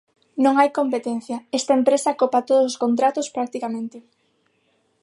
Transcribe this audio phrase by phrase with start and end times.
[0.43, 3.97] Non hai competencia, esta empresa copa todos os contratos practicamente.